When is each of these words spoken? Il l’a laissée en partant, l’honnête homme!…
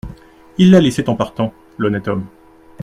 Il 0.57 0.71
l’a 0.71 0.79
laissée 0.81 1.07
en 1.09 1.15
partant, 1.15 1.53
l’honnête 1.77 2.07
homme!… 2.07 2.25